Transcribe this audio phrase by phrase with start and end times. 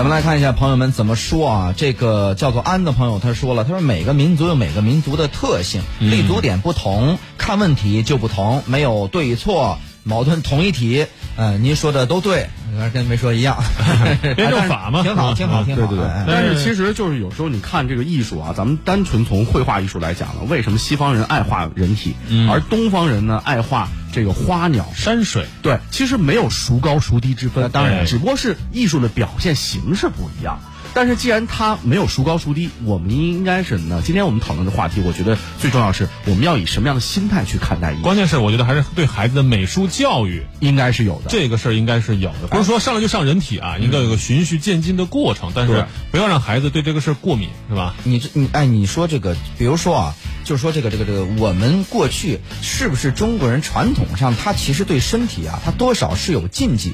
[0.00, 1.74] 咱们来看一下朋友们怎么说啊？
[1.76, 11.04] 这个叫做安的朋友他说了，他说每个民族有每个民族的特性，立足点不同，看问题就不同，没有对与错，矛盾同一体。
[11.36, 12.48] 嗯，您说的都对，
[12.94, 13.62] 跟没说一样。
[14.36, 15.86] 辩证法嘛，挺好，挺好，挺好。
[15.86, 16.24] 对对对。
[16.26, 22.14] 但是其实就是有时候你看这个艺术啊，咱们单纯从绘画艺术来讲呢，为什么西方人爱画人体，
[22.48, 25.46] 而东方人呢爱画这个花鸟山水？
[25.62, 30.60] 对，其实没有孰高孰低之分，当然，只不过是艺术的表现形式不一样。
[30.92, 34.02] 但是既然它没有孰高孰低，我们应该是呢？
[34.04, 38.02] 今天我们讨论的话题，我觉得最重要是我们要以什么样的心态去看待艺术。
[38.02, 42.48] 关键是我觉得还是对孩子的美术教育应该是有的，这个事儿应该是有的。
[42.50, 45.52] 不是说上来就上人体啊，应该有个循序渐进的过程。
[45.54, 47.94] 但是不要让孩子对这个事儿过敏，是吧？
[48.02, 50.14] 你这你哎，你说这个，比如说啊，
[50.50, 56.92] 就是说这个这个这个，我们过去是不是中国人传统上他其实对身体啊，他多少是有禁忌，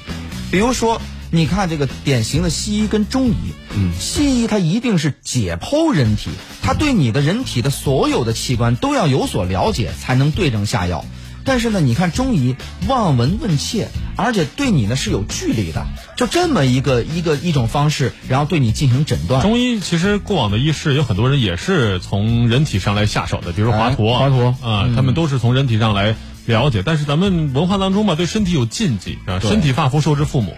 [0.51, 1.01] 比如说。
[1.29, 6.29] 你看这个典型的西医跟中医，嗯，西医它一定是解剖人体，
[6.61, 11.03] 它对你的人体的所有的器官都要有所了解，才能对症下药。
[11.47, 19.41] 但是呢，你看中医望闻问切，而且对你呢是有距离的，就这么一个一个一种方式，然后对你进行诊断。
[19.41, 26.83] 中医其实过往的医师有很多人也是从人体上来下手的，比如华佗，华佗啊，他们都是从人体上来了解。
[26.85, 30.57] 但是咱们文化当中吧，对身体有禁忌啊，身体发肤受之父母。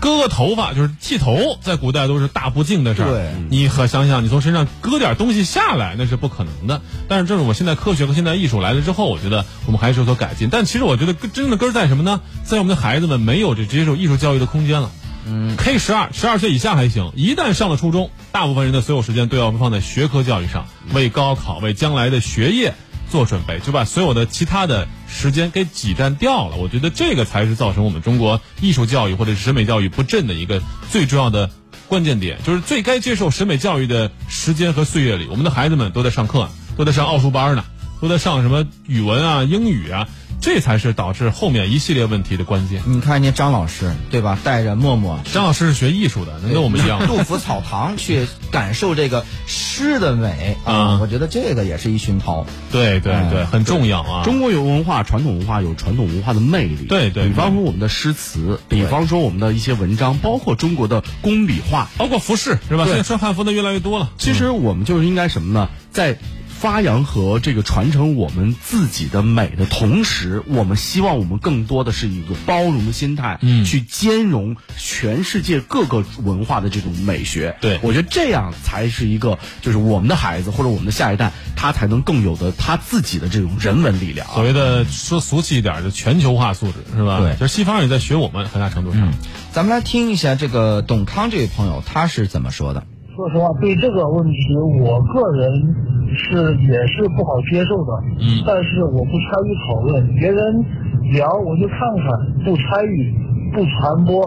[0.00, 3.10] 割个头发就是剃头，在古代都是大不敬的事儿。
[3.10, 6.80] 对，你可想想，你从身上割点东西下来，那是不可能的。
[7.08, 10.48] 但是，正是我现在科学和现代艺术来了之后，我觉得我们还是有所改进。
[10.50, 12.20] 但其实，我觉得真正的根在什么呢？
[12.44, 14.90] 在我们的孩子们没有这接受艺术教育的空间了。
[15.26, 17.12] 嗯，K 十二，十二岁以下还行。
[17.14, 22.74] 一旦上了初中，大部分人的所有时间都要放在学科教育上，为高考，为将来的学业。
[23.10, 26.56] 做准备，就把所有的其他的时间给挤占掉了。
[26.56, 31.50] 我觉得这个才是造成我们中国艺术教育或者审美教育不振的一个最重要的
[31.88, 37.64] 关键点，就是最该接受审美教育的时间和岁月里，我们的孩子们都在上课，都在上奥数班呢，
[38.00, 40.06] 都在上什么语文啊、英语啊。
[40.40, 42.82] 这才是导致后面一系列问题的关键。
[42.86, 44.38] 你看人家张老师，对吧？
[44.44, 47.04] 带着默默，张老师是学艺术的，能跟我们一样。
[47.08, 52.46] 杜甫草堂去感受这个诗的美啊，我觉得这个也是一熏陶。
[52.70, 54.24] 对对对，很重要啊。
[54.24, 56.86] 中国有文化，传统文化有传统文化的魅力。
[56.88, 62.84] 对对，比方说我们的诗词，比方说我们的一些文章，包括中国的工笔画，包括服饰，是吧？
[62.86, 64.10] 现在穿汉服的越来越多了。
[64.18, 65.68] 其实我们就是应该什么呢？
[65.92, 66.18] 在
[66.58, 77.56] 发扬和这个传承我们自己的美的同时，我们希望我们更多的是一个包容的心态，嗯，去兼容全世界各个文化的这种美学。
[77.60, 84.26] 对我觉得这样才是一个，就是我们的孩子或者我们的下一代，他才能更有的他自己的这种人文力量。
[84.26, 87.20] 所谓的说俗气一点，就全球化素质，是吧？
[87.20, 89.12] 对，就是西方人也在学我们很大程度上。
[89.52, 92.84] 咱们来听一下这个董康这位朋友他是怎么说的。
[93.14, 94.36] 说实话，对这个问题，
[94.80, 95.74] 我个人
[96.16, 97.92] 是也是不好接受的。
[98.20, 100.64] 嗯，但是我不参与讨论，别人
[101.12, 103.14] 聊我就看看，不参与，
[103.52, 104.26] 不传播，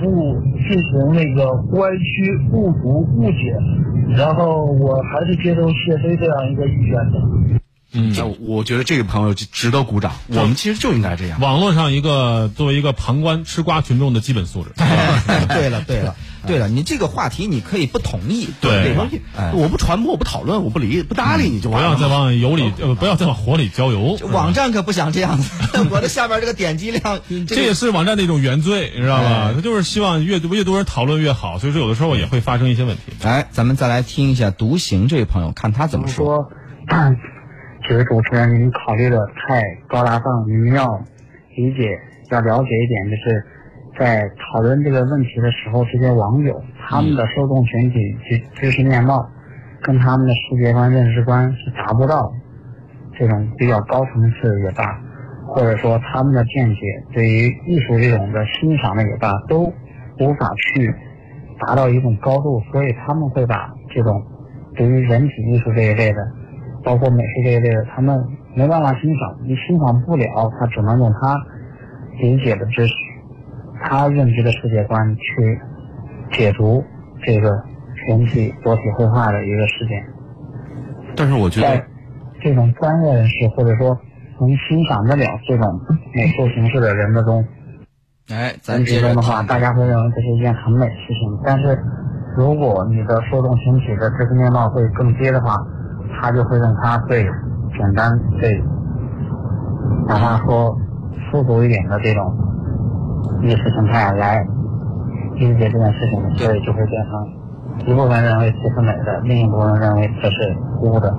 [0.00, 3.56] 不进行那个歪曲、误读、误解，
[4.16, 7.60] 然后我还是接受谢飞这样一个意见的。
[7.96, 10.10] 嗯，我觉得这个朋友值得鼓掌。
[10.28, 11.40] 我们其实就应该这样。
[11.40, 14.70] 网络上一个作为一个旁观吃瓜群众的基本素质。
[15.48, 16.12] 对了，对了，
[16.46, 19.08] 对了，你这个话题你可以不同意，对吧？
[19.54, 21.96] 我不传播，我不讨论，我不理，不搭理你就完了。
[21.96, 24.18] 不要再往油里，呃，不要再往火里浇油。
[24.32, 25.50] 网站可不想这样子。
[25.90, 29.52] 我的下边这个点击量，这也是网站的一种原罪，你知道吧？
[29.54, 33.02] 他就是希望越多越多人讨论越好，所以说有的时候也会发生一些问题。
[33.22, 36.48] 来，咱们再来听一下独行这位朋友，看他怎么说。
[37.86, 41.04] 其实主持人，您考虑的太高大上，您要
[41.54, 41.98] 理解，
[42.30, 43.44] 要了解一点，就是
[43.98, 49.28] 在讨论这个问题的时候，这些网友他们的受众群体及知识面貌，
[49.82, 52.32] 跟他们的世界观、认识观是达不到
[53.18, 55.00] 这种比较高层次也罢，
[55.46, 56.80] 或者说他们的见解
[57.12, 59.62] 对于艺术这种的欣赏的也罢，都
[60.20, 60.92] 无法去
[61.60, 64.22] 达到一种高度，所以他们会把这种
[64.74, 66.20] 对于人体艺术这一类的。
[66.82, 68.22] 包括美术这一类的，他们
[68.54, 71.34] 没办法欣赏，你欣赏不了，他只能用他
[72.20, 72.92] 理解的知识、
[73.86, 75.60] 他认知的世界观去
[76.32, 76.82] 解读
[77.24, 77.50] 这个
[78.08, 80.02] 人体裸体绘画的一个事件。
[81.16, 81.82] 但是我觉得，
[82.42, 83.96] 这种专业人士或者说
[84.40, 85.80] 能欣赏得了这种
[86.14, 87.44] 美术形式的人的中，
[88.30, 91.38] 哎，咱其中的话，大家会认为这是一件很美的事情。
[91.44, 91.78] 但是，
[92.36, 95.56] 如果你的受众群体的知识面貌会更低的话，
[96.20, 98.60] 他就会用他最简单、最
[100.08, 100.76] 哪怕说
[101.30, 102.34] 粗俗一点的这种
[103.42, 104.44] 意识形态来
[105.36, 111.12] 理解这件事情，所以就会变成一部分认为这是美的，另一部分认为这是污的。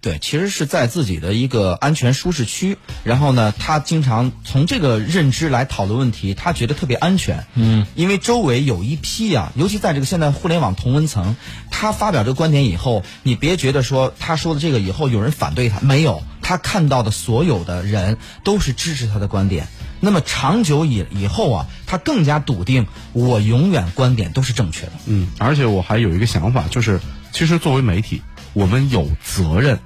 [0.00, 7.44] 对，其实是在自己的一个安全舒适区，然后呢，他经常从这个认知来讨论问题，他觉得特别安全。
[7.54, 11.36] 嗯，因为周围有一批啊，尤其在这个现在互联网同温层，
[11.70, 19.68] 他发表这个观点以后，你别觉得说他说的这个以后有人反对他，没有，他看到的所有的人都是支持他的观点。
[20.02, 24.92] 那么长久以以后啊，他更加笃定，我永远观点都是正确的。
[25.06, 27.00] 嗯，而且我还有一个想法，就是
[27.32, 28.20] 其实作为媒体，
[28.52, 29.78] 我们有责任。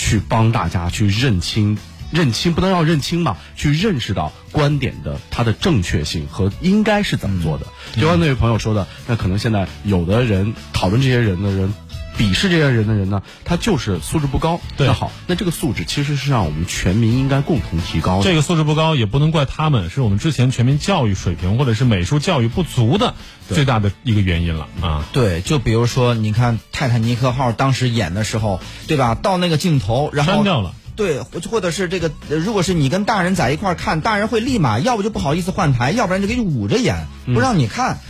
[0.00, 1.76] 去帮大家去认清，
[2.12, 7.66] 认清不能要认清嘛，去认识到观点的它的正确性和应该是怎么做的。
[8.00, 11.74] 就像那位朋友说的，那可能现在有的人讨论这些人的人。
[12.18, 14.60] 鄙视这些人的人呢，他就是素质不高。
[14.76, 18.20] 那好，那这个素质其实是让我们全民应该共同提高。
[18.22, 23.14] 这个素质不高也不能怪他们，是我们之前全民教育水平或者是美术教育不足的
[23.48, 25.06] 最大的一个原因了啊。
[25.12, 29.14] 对，就比如说，你看泰坦尼克号当时演的时候，对吧？
[29.14, 30.74] 到那个镜头，然后删掉了。
[30.96, 38.00] 对，或者是这个，如果是你跟大人在一块儿看，大人会立马要不就不好意思换台，要不然就给你捂着眼，不让你看。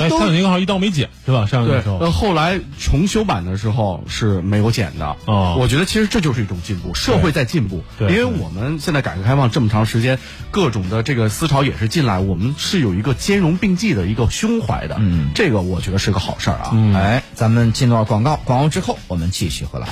[0.00, 1.46] 泰坦尼克号一刀没剪是吧？
[1.46, 5.16] 上的时候，呃，后来重修版的时候是没有剪的。
[5.26, 7.82] 哦，我觉得其实这就是一种进步，社会在进步。
[7.98, 10.18] 对，因为我们现在改革开放这么长时间，
[10.50, 14.96] 各种的这个思潮也是进来，我们是有一个兼容并济的一个胸怀的。
[14.98, 16.70] 嗯，这个我觉得是个好事儿啊。
[16.72, 19.88] 嗯哎，咱们进段广告，广告之后我们继续回来。